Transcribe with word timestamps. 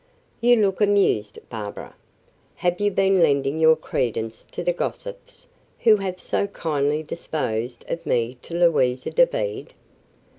"You 0.39 0.55
look 0.55 0.81
amused, 0.81 1.37
Barbara. 1.47 1.93
Have 2.55 2.79
you 2.81 2.89
been 2.89 3.21
lending 3.21 3.59
your 3.59 3.75
credence 3.75 4.43
to 4.49 4.63
the 4.63 4.73
gossips, 4.73 5.45
who 5.81 5.97
have 5.97 6.19
so 6.19 6.47
kindly 6.47 7.03
disposed 7.03 7.85
of 7.87 8.03
me 8.07 8.39
to 8.41 8.55
Louisa 8.55 9.11
Dobede?" 9.11 9.73